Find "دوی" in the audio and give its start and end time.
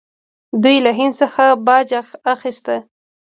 0.63-0.77